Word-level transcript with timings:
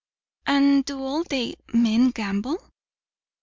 "And 0.47 0.83
do 0.83 0.99
all 1.03 1.23
the 1.23 1.55
men 1.75 2.09
gamble?" 2.09 2.57